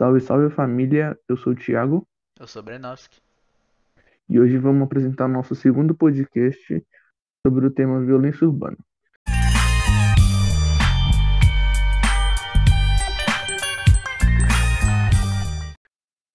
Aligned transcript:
Salve, 0.00 0.18
salve 0.22 0.48
família, 0.48 1.14
eu 1.28 1.36
sou 1.36 1.52
o 1.52 1.54
Thiago 1.54 2.08
Eu 2.38 2.46
sou 2.46 2.62
Brenovski. 2.62 3.20
e 4.30 4.40
hoje 4.40 4.56
vamos 4.56 4.82
apresentar 4.84 5.28
nosso 5.28 5.54
segundo 5.54 5.94
podcast 5.94 6.82
sobre 7.46 7.66
o 7.66 7.70
tema 7.70 8.02
violência 8.02 8.46
urbana. 8.46 8.78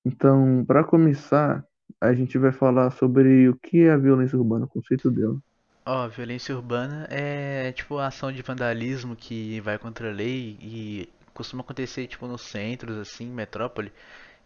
Então, 0.05 0.63
para 0.67 0.83
começar, 0.83 1.65
a 1.99 2.13
gente 2.13 2.37
vai 2.37 2.51
falar 2.51 2.91
sobre 2.91 3.49
o 3.49 3.55
que 3.55 3.79
é 3.79 3.93
a 3.93 3.97
violência 3.97 4.37
urbana, 4.37 4.65
o 4.65 4.69
conceito 4.69 5.09
dela. 5.09 5.39
Ó, 5.83 6.07
violência 6.07 6.55
urbana 6.55 7.07
é 7.09 7.71
tipo 7.71 7.97
a 7.97 8.05
ação 8.05 8.31
de 8.31 8.43
vandalismo 8.43 9.15
que 9.15 9.59
vai 9.61 9.79
contra 9.79 10.11
a 10.11 10.13
lei 10.13 10.55
e 10.61 11.09
costuma 11.35 11.61
acontecer 11.61 12.07
tipo 12.07 12.25
nos 12.25 12.41
centros, 12.41 12.97
assim, 12.97 13.27
metrópole. 13.27 13.91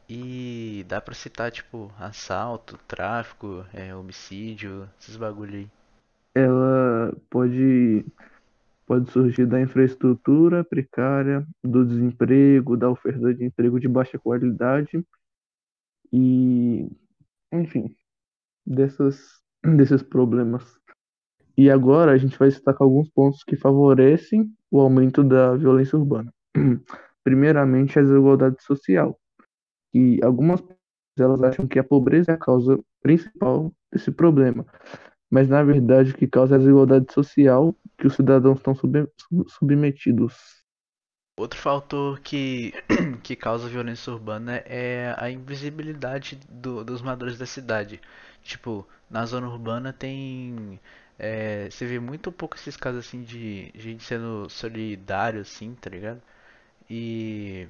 E 0.10 0.84
dá 0.90 1.00
pra 1.00 1.14
citar 1.14 1.52
tipo 1.52 1.92
assalto, 2.00 2.78
tráfico, 2.88 3.64
é, 3.72 3.94
homicídio, 3.96 4.90
esses 5.00 5.16
bagulho 5.16 5.56
aí. 5.56 5.68
Ela 6.34 7.16
pode, 7.30 8.04
pode 8.88 9.10
surgir 9.12 9.46
da 9.46 9.62
infraestrutura 9.62 10.64
precária, 10.64 11.46
do 11.64 11.86
desemprego, 11.86 12.76
da 12.76 12.90
oferta 12.90 13.34
de 13.34 13.46
emprego 13.46 13.80
de 13.80 13.88
baixa 13.88 14.18
qualidade 14.18 15.06
e, 16.12 16.90
enfim, 17.52 17.96
dessas, 18.66 19.40
desses 19.64 20.02
problemas. 20.02 20.66
E 21.56 21.70
agora 21.70 22.14
a 22.14 22.18
gente 22.18 22.38
vai 22.40 22.48
destacar 22.48 22.82
alguns 22.82 23.10
pontos 23.10 23.44
que 23.44 23.56
favorecem 23.56 24.52
o 24.72 24.80
aumento 24.80 25.24
da 25.24 25.56
violência 25.56 26.00
urbana. 26.00 26.34
Primeiramente, 27.24 28.00
a 28.00 28.02
desigualdade 28.02 28.62
social. 28.64 29.20
E 29.94 30.20
algumas 30.24 30.62
pessoas 30.62 30.80
elas 31.20 31.44
acham 31.44 31.68
que 31.68 31.80
a 31.80 31.84
pobreza 31.84 32.32
é 32.32 32.36
a 32.36 32.40
causa 32.40 32.80
principal 33.02 33.74
desse 33.94 34.12
problema. 34.12 34.66
Mas 35.32 35.50
na 35.50 35.64
verdade 35.64 36.12
o 36.12 36.16
que 36.18 36.28
causa 36.28 36.56
é 36.56 36.58
a 36.58 36.60
desigualdade 36.60 37.12
social 37.14 37.76
que 37.98 38.08
os 38.08 38.16
cidadãos 38.16 38.60
estão 38.60 38.76
sub- 38.76 39.10
sub- 39.20 39.50
submetidos. 39.50 40.36
Outro 41.36 41.58
fator 41.60 42.20
que, 42.20 42.72
que 43.24 43.36
causa 43.36 43.68
violência 43.70 44.12
urbana 44.14 44.58
é 44.66 45.16
a 45.18 45.30
invisibilidade 45.30 46.36
do- 46.50 46.84
dos 46.84 47.02
moradores 47.02 47.38
da 47.38 47.46
cidade. 47.48 48.00
Tipo, 48.44 48.86
na 49.10 49.26
zona 49.26 49.48
urbana 49.48 49.92
tem. 49.94 50.80
é, 51.18 51.70
você 51.72 51.86
vê 51.88 52.00
muito 52.00 52.32
pouco 52.32 52.56
esses 52.58 52.76
casos 52.78 53.06
assim 53.08 53.24
de 53.24 53.72
gente 53.76 54.04
sendo 54.04 54.50
solidário, 54.50 55.42
assim, 55.42 55.74
tá 55.76 55.90
ligado? 55.90 56.22
E, 56.90 57.68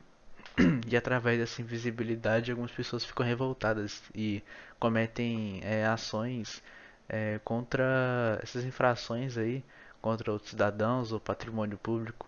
e 0.89 0.95
através 0.95 1.39
dessa 1.39 1.62
invisibilidade, 1.62 2.52
algumas 2.52 2.72
pessoas 2.72 3.03
ficam 3.03 3.25
revoltadas 3.25 4.02
e 4.16 4.42
cometem 4.80 5.59
é, 5.64 5.86
ações 5.86 6.64
é, 7.08 7.40
contra 7.44 8.40
essas 8.42 8.64
infrações 8.64 9.38
aí, 9.38 9.64
contra 10.02 10.31
outros 10.31 10.52
cidadãos 10.52 11.12
ou 11.12 11.20
patrimônio 11.20 11.78
público. 11.78 12.28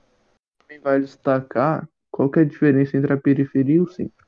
Também 0.59 0.79
vale 0.79 1.03
destacar 1.03 1.87
qual 2.11 2.29
é 2.35 2.39
a 2.41 2.45
diferença 2.45 2.97
entre 2.97 3.13
a 3.13 3.17
periferia 3.17 3.75
e 3.75 3.81
o 3.81 3.87
centro. 3.87 4.27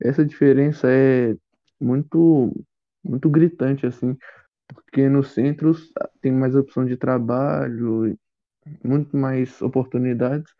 Essa 0.00 0.24
diferença 0.24 0.90
é 0.90 1.34
muito, 1.80 2.52
muito 3.02 3.30
gritante, 3.30 3.86
assim, 3.86 4.16
porque 4.68 5.08
nos 5.08 5.32
centros 5.32 5.92
tem 6.20 6.32
mais 6.32 6.54
opção 6.54 6.84
de 6.84 6.96
trabalho, 6.96 8.18
muito 8.82 9.16
mais 9.16 9.62
oportunidades, 9.62 10.52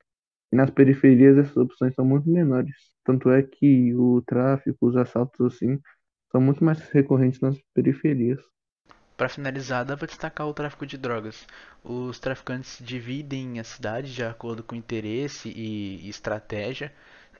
nas 0.52 0.70
periferias 0.70 1.38
essas 1.38 1.56
opções 1.56 1.94
são 1.94 2.04
muito 2.04 2.28
menores. 2.30 2.74
Tanto 3.04 3.30
é 3.30 3.42
que 3.42 3.94
o 3.94 4.22
tráfico, 4.26 4.86
os 4.86 4.96
assaltos, 4.96 5.54
assim, 5.54 5.80
são 6.30 6.40
muito 6.40 6.64
mais 6.64 6.80
recorrentes 6.90 7.40
nas 7.40 7.58
periferias. 7.74 8.40
Para 9.16 9.28
finalizar, 9.28 9.84
dá 9.84 9.96
para 9.96 10.06
destacar 10.06 10.46
o 10.46 10.52
tráfico 10.54 10.86
de 10.86 10.98
drogas. 10.98 11.46
Os 11.82 12.18
traficantes 12.18 12.78
dividem 12.80 13.58
a 13.58 13.64
cidade 13.64 14.14
de 14.14 14.22
acordo 14.22 14.62
com 14.62 14.74
interesse 14.74 15.48
e 15.48 16.08
estratégia, 16.08 16.92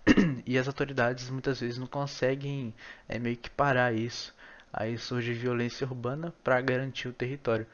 e 0.46 0.58
as 0.58 0.66
autoridades 0.68 1.28
muitas 1.30 1.60
vezes 1.60 1.78
não 1.78 1.86
conseguem 1.86 2.74
é, 3.08 3.18
meio 3.18 3.36
que 3.36 3.50
parar 3.50 3.92
isso. 3.92 4.34
Aí 4.72 4.96
surge 4.98 5.32
violência 5.34 5.86
urbana 5.86 6.32
para 6.44 6.60
garantir 6.60 7.08
o 7.08 7.12
território. 7.12 7.66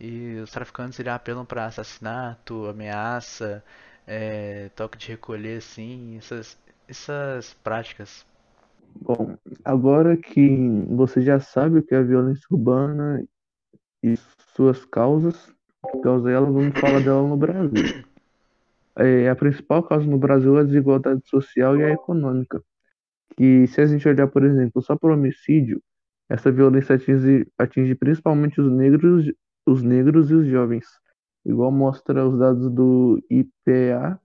E 0.00 0.36
os 0.42 0.50
traficantes 0.50 0.98
eles 1.00 1.12
apelam 1.12 1.44
para 1.44 1.66
assassinato, 1.66 2.66
ameaça, 2.66 3.64
é, 4.08 4.70
toque 4.74 4.96
de 4.96 5.08
recolher, 5.08 5.58
assim, 5.58 6.16
essas, 6.16 6.58
essas 6.88 7.54
práticas. 7.62 8.26
Bom, 9.00 9.36
agora 9.64 10.16
que 10.16 10.48
você 10.88 11.20
já 11.20 11.38
sabe 11.38 11.78
o 11.78 11.82
que 11.82 11.94
é 11.94 11.98
a 11.98 12.02
violência 12.02 12.46
urbana 12.50 13.22
e 14.02 14.16
suas 14.56 14.84
causas, 14.86 15.52
que 15.90 16.00
causa 16.00 16.30
ela, 16.30 16.50
vamos 16.50 16.78
falar 16.78 17.00
dela 17.00 17.22
no 17.22 17.36
Brasil. 17.36 18.02
É, 18.96 19.28
a 19.28 19.36
principal 19.36 19.82
causa 19.82 20.06
no 20.06 20.18
Brasil 20.18 20.56
é 20.58 20.62
a 20.62 20.64
desigualdade 20.64 21.20
social 21.26 21.76
e 21.76 21.84
a 21.84 21.90
econômica. 21.90 22.62
Que 23.36 23.66
se 23.68 23.80
a 23.80 23.86
gente 23.86 24.08
olhar, 24.08 24.26
por 24.26 24.42
exemplo, 24.42 24.82
só 24.82 24.96
para 24.96 25.10
o 25.10 25.12
homicídio, 25.12 25.80
essa 26.28 26.50
violência 26.50 26.96
atinge, 26.96 27.46
atinge 27.56 27.94
principalmente 27.94 28.60
os 28.60 28.72
negros, 28.72 29.30
os 29.64 29.82
negros 29.82 30.30
e 30.30 30.34
os 30.34 30.46
jovens. 30.48 30.86
Igual 31.48 31.72
mostra 31.72 32.28
os 32.28 32.38
dados 32.38 32.70
do 32.70 33.24
IPEA, 33.30 34.20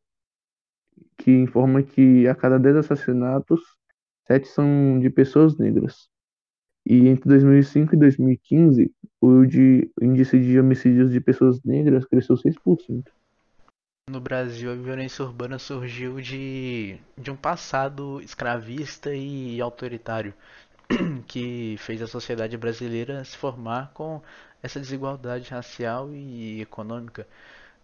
que 1.17 1.31
informa 1.31 1.81
que 1.81 2.27
a 2.27 2.35
cada 2.35 2.59
10 2.59 2.75
assassinatos, 2.75 3.61
7 4.27 4.45
são 4.49 4.99
de 4.99 5.09
pessoas 5.09 5.57
negras. 5.57 6.09
E 6.85 7.07
entre 7.07 7.29
2005 7.29 7.95
e 7.95 7.97
2015, 7.97 8.91
o 9.21 9.45
de- 9.45 9.89
índice 10.01 10.37
de 10.37 10.59
homicídios 10.59 11.13
de 11.13 11.21
pessoas 11.21 11.63
negras 11.63 12.03
cresceu 12.03 12.35
6%. 12.35 13.09
No 14.09 14.19
Brasil, 14.19 14.69
a 14.69 14.75
violência 14.75 15.23
urbana 15.23 15.57
surgiu 15.57 16.19
de, 16.19 16.97
de 17.17 17.31
um 17.31 17.37
passado 17.37 18.19
escravista 18.19 19.15
e 19.15 19.61
autoritário, 19.61 20.33
que 21.25 21.77
fez 21.77 22.01
a 22.01 22.07
sociedade 22.07 22.57
brasileira 22.57 23.23
se 23.23 23.37
formar 23.37 23.93
com 23.93 24.21
essa 24.63 24.79
desigualdade 24.79 25.51
racial 25.51 26.09
e 26.13 26.61
econômica. 26.61 27.27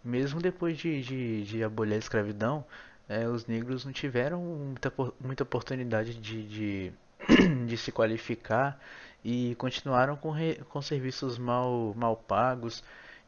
Mesmo 0.04 0.40
depois 0.40 0.78
de, 0.78 1.02
de, 1.02 1.44
de 1.44 1.64
abolir 1.64 1.94
a 1.94 1.98
escravidão, 1.98 2.64
eh, 3.08 3.26
os 3.28 3.46
negros 3.46 3.84
não 3.84 3.92
tiveram 3.92 4.40
muita, 4.42 4.92
muita 5.20 5.42
oportunidade 5.42 6.14
de, 6.14 6.42
de, 6.48 6.92
de 7.66 7.76
se 7.76 7.92
qualificar 7.92 8.80
e 9.24 9.54
continuaram 9.56 10.16
com, 10.16 10.30
re- 10.30 10.60
com 10.70 10.80
serviços 10.82 11.38
mal, 11.38 11.94
mal 11.96 12.16
pagos, 12.16 12.82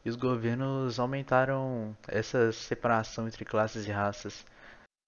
e 0.05 0.09
os 0.09 0.15
governos 0.15 0.99
aumentaram 0.99 1.95
essa 2.07 2.51
separação 2.51 3.27
entre 3.27 3.45
classes 3.45 3.85
e 3.87 3.91
raças. 3.91 4.45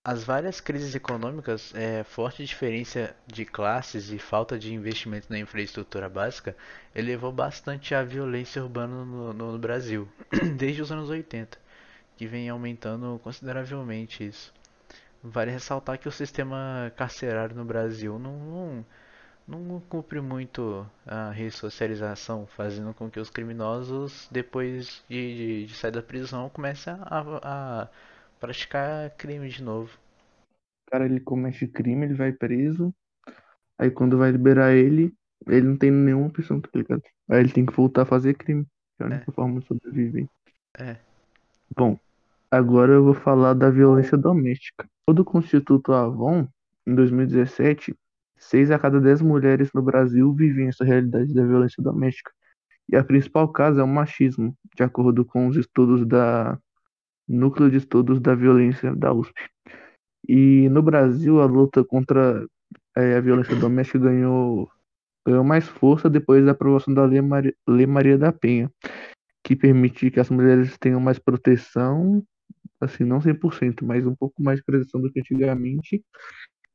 As 0.05 0.23
várias 0.23 0.61
crises 0.61 0.95
econômicas, 0.95 1.73
é, 1.75 2.01
forte 2.05 2.45
diferença 2.45 3.13
de 3.27 3.43
classes 3.43 4.09
e 4.09 4.17
falta 4.17 4.57
de 4.57 4.73
investimento 4.73 5.27
na 5.29 5.37
infraestrutura 5.39 6.07
básica 6.07 6.55
elevou 6.95 7.29
bastante 7.31 7.93
a 7.93 8.01
violência 8.03 8.63
urbana 8.63 9.03
no, 9.03 9.33
no- 9.33 9.51
no 9.51 9.59
Brasil, 9.59 10.07
desde 10.55 10.81
os 10.81 10.91
anos 10.93 11.09
80, 11.09 11.57
que 12.15 12.25
vem 12.27 12.47
aumentando 12.49 13.19
consideravelmente 13.23 14.25
isso. 14.25 14.53
Vale 15.23 15.51
ressaltar 15.51 15.97
que 15.99 16.07
o 16.07 16.11
sistema 16.11 16.91
carcerário 16.97 17.55
no 17.55 17.65
Brasil 17.65 18.19
não, 18.19 18.85
não, 19.47 19.59
não 19.59 19.79
cumpre 19.81 20.19
muito 20.21 20.85
a 21.05 21.31
ressocialização, 21.31 22.45
fazendo 22.47 22.93
com 22.93 23.09
que 23.09 23.19
os 23.19 23.29
criminosos, 23.29 24.27
depois 24.31 25.03
de, 25.09 25.35
de, 25.63 25.65
de 25.67 25.75
sair 25.75 25.91
da 25.91 26.01
prisão, 26.01 26.49
comecem 26.49 26.93
a, 26.93 27.23
a 27.43 27.87
praticar 28.39 29.09
crime 29.17 29.49
de 29.49 29.63
novo. 29.63 29.97
O 30.87 30.91
cara 30.91 31.05
ele 31.05 31.19
comete 31.19 31.67
crime, 31.67 32.05
ele 32.05 32.13
vai 32.15 32.31
preso, 32.33 32.93
aí 33.79 33.91
quando 33.91 34.17
vai 34.17 34.31
liberar 34.31 34.73
ele, 34.73 35.13
ele 35.47 35.67
não 35.67 35.77
tem 35.77 35.91
nenhuma 35.91 36.27
opção, 36.27 36.61
tá 36.61 36.69
ligado? 36.75 37.03
Aí 37.29 37.39
ele 37.41 37.53
tem 37.53 37.65
que 37.65 37.73
voltar 37.73 38.03
a 38.03 38.07
fazer 38.07 38.35
crime, 38.35 38.65
que 38.97 39.03
é 39.03 39.05
a 39.05 39.09
É, 39.09 39.09
única 39.09 39.31
forma 39.33 39.61
de 39.61 39.67
sobreviver. 39.67 40.29
é. 40.79 40.97
Bom, 41.75 41.99
agora 42.51 42.93
eu 42.93 43.03
vou 43.03 43.13
falar 43.13 43.53
da 43.53 43.69
violência 43.69 44.17
doméstica. 44.17 44.87
Segundo 45.09 45.25
o 45.33 45.39
Instituto 45.39 45.93
Avon, 45.93 46.47
em 46.87 46.95
2017, 46.95 47.95
6 48.37 48.71
a 48.71 48.79
cada 48.79 48.99
10 49.01 49.21
mulheres 49.21 49.71
no 49.73 49.81
Brasil 49.81 50.33
vivem 50.33 50.67
essa 50.67 50.83
realidade 50.85 51.33
da 51.33 51.45
violência 51.45 51.83
doméstica. 51.83 52.31
E 52.89 52.95
a 52.97 53.03
principal 53.03 53.49
causa 53.51 53.81
é 53.81 53.83
o 53.83 53.87
machismo, 53.87 54.57
de 54.75 54.83
acordo 54.83 55.25
com 55.25 55.47
os 55.47 55.57
estudos 55.57 56.05
da 56.07 56.59
Núcleo 57.27 57.69
de 57.69 57.77
Estudos 57.77 58.19
da 58.19 58.35
Violência 58.35 58.95
da 58.95 59.13
USP. 59.13 59.33
E 60.27 60.69
no 60.69 60.81
Brasil, 60.81 61.41
a 61.41 61.45
luta 61.45 61.83
contra 61.83 62.45
eh, 62.95 63.15
a 63.17 63.21
violência 63.21 63.55
doméstica 63.55 63.99
ganhou, 63.99 64.69
ganhou 65.25 65.43
mais 65.43 65.67
força 65.67 66.09
depois 66.09 66.45
da 66.45 66.51
aprovação 66.51 66.93
da 66.93 67.05
Lei 67.05 67.21
Lei 67.67 67.85
Maria 67.85 68.17
da 68.17 68.31
Penha, 68.31 68.71
que 69.43 69.55
permite 69.55 70.09
que 70.11 70.19
as 70.19 70.29
mulheres 70.29 70.77
tenham 70.79 70.99
mais 70.99 71.19
proteção, 71.19 72.23
assim, 72.81 73.03
não 73.03 73.19
100%, 73.19 73.83
mas 73.85 74.05
um 74.05 74.15
pouco 74.15 74.41
mais 74.41 74.59
de 74.59 74.65
proteção 74.65 75.01
do 75.01 75.11
que 75.11 75.19
antigamente, 75.19 76.03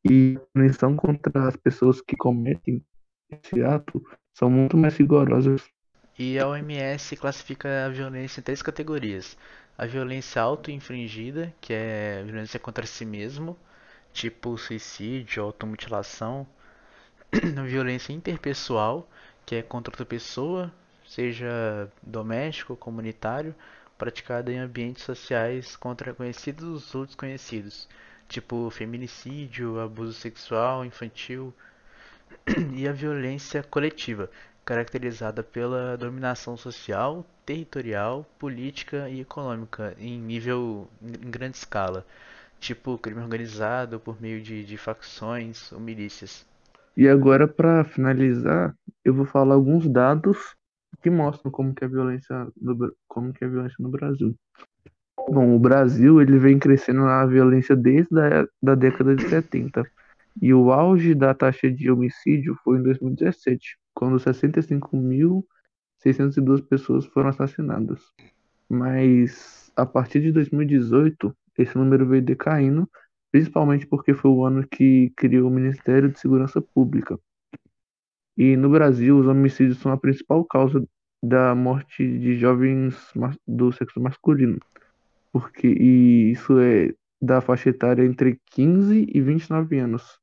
E 0.05 0.37
a 0.37 0.41
punição 0.55 0.97
contra 0.97 1.49
as 1.49 1.57
pessoas 1.57 2.01
que 2.01 2.17
cometem 2.17 2.85
esse 3.31 3.63
ato 3.63 4.03
são 4.35 4.51
muito 4.51 4.77
mais 4.77 4.97
rigorosas. 4.97 5.69
E 6.19 6.39
a 6.39 6.47
OMS 6.49 7.17
classifica 7.17 7.87
a 7.87 7.89
violência 7.89 8.41
em 8.41 8.45
três 8.45 8.63
categorias: 8.63 9.37
a 9.77 9.87
violência 9.87 10.43
auto-infringida, 10.43 11.55
que 11.61 11.73
é 11.73 12.23
violência 12.25 12.61
contra 12.61 12.87
si 12.87 13.05
mesmo, 13.05 13.57
tipo 14.13 14.57
suicídio, 14.59 15.43
automutilação, 15.43 16.47
violência 17.67 18.13
interpessoal, 18.13 19.09
que 19.47 19.57
é 19.57 19.63
contra 19.63 19.93
outra 19.93 20.05
pessoa, 20.05 20.73
seja 21.07 21.91
doméstico 22.03 22.77
comunitário, 22.77 23.55
praticada 23.99 24.53
em 24.53 24.59
ambientes 24.59 25.03
sociais 25.03 25.77
contra 25.77 26.15
conhecidos 26.15 26.95
ou 26.95 27.05
desconhecidos, 27.05 27.89
tipo 28.29 28.71
feminicídio, 28.71 29.81
abuso 29.81 30.13
sexual 30.15 30.85
infantil, 30.85 31.55
e 32.75 32.87
a 32.89 32.93
violência 32.93 33.63
coletiva, 33.63 34.31
caracterizada 34.65 35.43
pela 35.43 35.97
dominação 35.97 36.57
social, 36.57 37.27
territorial, 37.51 38.25
política 38.39 39.09
e 39.09 39.21
econômica 39.21 39.97
em 39.99 40.21
nível 40.21 40.87
em 41.03 41.31
grande 41.31 41.57
escala, 41.57 42.07
tipo 42.61 42.97
crime 42.97 43.21
organizado 43.21 43.99
por 43.99 44.23
meio 44.23 44.41
de, 44.41 44.65
de 44.65 44.77
facções 44.77 45.73
ou 45.73 45.81
milícias. 45.81 46.47
E 46.97 47.09
agora, 47.09 47.49
para 47.49 47.83
finalizar, 47.83 48.73
eu 49.05 49.13
vou 49.13 49.25
falar 49.25 49.55
alguns 49.55 49.89
dados 49.89 50.55
que 51.03 51.11
mostram 51.11 51.51
como 51.51 51.75
que 51.75 51.83
é 51.83 51.89
a 51.89 51.91
violência 51.91 52.47
no, 52.57 52.95
como 53.09 53.33
que 53.33 53.43
é 53.43 53.49
a 53.49 53.51
violência 53.51 53.77
no 53.81 53.89
Brasil. 53.89 54.33
Bom, 55.29 55.57
o 55.57 55.59
Brasil 55.59 56.23
ele 56.23 56.39
vem 56.39 56.57
crescendo 56.57 57.01
na 57.01 57.27
violência 57.27 57.75
desde 57.75 58.17
a 58.21 58.47
da 58.63 58.77
década 58.77 59.17
de 59.17 59.29
70. 59.29 59.85
E 60.41 60.55
o 60.55 60.71
auge 60.71 61.17
da 61.17 61.35
taxa 61.35 61.69
de 61.69 61.91
homicídio 61.91 62.57
foi 62.63 62.79
em 62.79 62.83
2017, 62.85 63.77
quando 63.93 64.21
65.602 66.05 66.67
pessoas 66.67 67.07
foram 67.07 67.29
assassinadas. 67.29 68.01
Mas 68.69 69.73
a 69.77 69.85
partir 69.85 70.21
de 70.21 70.33
2018, 70.33 71.35
esse 71.59 71.77
número 71.77 72.07
veio 72.07 72.23
decaindo, 72.23 72.89
principalmente 73.31 73.87
porque 73.87 74.15
foi 74.15 74.31
o 74.31 74.45
ano 74.45 74.67
que 74.67 75.13
criou 75.17 75.49
o 75.49 75.53
Ministério 75.53 76.11
de 76.11 76.19
Segurança 76.19 76.61
Pública. 76.61 77.19
E 78.37 78.57
no 78.57 78.71
Brasil, 78.71 79.19
os 79.19 79.27
homicídios 79.27 79.79
são 79.79 79.93
a 79.93 79.97
principal 79.99 80.45
causa 80.45 80.83
da 81.23 81.55
morte 81.55 82.19
de 82.19 82.39
jovens 82.39 82.97
do 83.47 83.71
sexo 83.73 84.01
masculino. 84.01 84.59
Porque 85.33 85.69
e 85.69 86.33
isso 86.33 86.59
é 86.59 86.93
da 87.21 87.41
faixa 87.41 87.69
etária 87.69 88.05
entre 88.05 88.41
15 88.47 89.07
e 89.13 89.21
29 89.21 89.79
anos. 89.79 90.19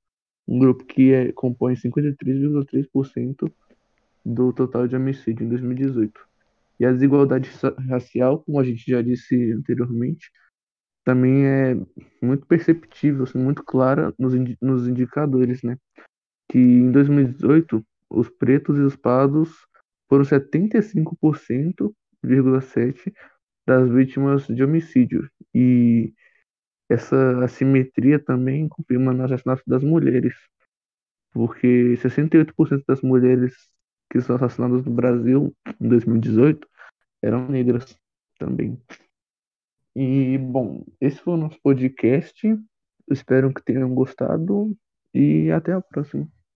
Um 0.47 0.57
grupo 0.57 0.85
que 0.85 1.13
é, 1.13 1.31
compõe 1.31 1.75
53,3% 1.75 3.51
do 4.27 4.51
total 4.51 4.88
de 4.88 4.95
homicídio 4.95 5.45
em 5.45 5.50
2018. 5.50 6.19
E 6.79 6.85
a 6.85 6.91
desigualdade 6.91 7.50
racial, 7.89 8.44
como 8.44 8.59
a 8.59 8.63
gente 8.63 8.83
já 8.89 9.01
disse 9.01 9.53
anteriormente, 9.53 10.29
também 11.03 11.45
é 11.47 11.75
muito 12.21 12.45
perceptível, 12.45 13.24
assim, 13.24 13.39
muito 13.39 13.63
clara 13.63 14.13
nos, 14.19 14.35
indi 14.35 14.57
nos 14.62 14.88
indicadores, 14.88 15.63
né? 15.63 15.77
Que 16.50 16.57
em 16.57 16.91
2018 16.91 17.81
os 18.09 18.29
pretos 18.29 18.77
e 18.77 18.81
os 18.81 18.95
pardos 18.95 19.50
foram 20.09 20.24
75,7% 20.24 21.94
das 23.65 23.89
vítimas 23.89 24.45
de 24.47 24.63
homicídio. 24.63 25.29
E 25.53 26.13
essa 26.89 27.44
assimetria 27.44 28.19
também 28.19 28.68
confirma 28.68 29.13
no 29.13 29.24
assassinato 29.24 29.63
das 29.65 29.83
mulheres, 29.83 30.35
porque 31.31 31.95
68% 31.97 32.83
das 32.88 33.01
mulheres 33.01 33.53
que 34.09 34.21
são 34.21 34.36
assassinadas 34.36 34.83
no 34.83 34.92
Brasil 34.92 35.56
em 35.80 35.88
2018 35.88 36.68
eram 37.21 37.48
negras 37.48 37.98
também. 38.38 38.81
E, 39.95 40.38
bom, 40.38 40.86
esse 41.01 41.19
foi 41.19 41.33
o 41.33 41.38
nosso 41.38 41.59
podcast. 41.62 42.56
Espero 43.09 43.54
que 43.54 43.63
tenham 43.63 43.94
gostado 43.95 44.77
e 45.13 45.50
até 45.51 45.74
a 45.74 45.81
próxima. 45.81 46.27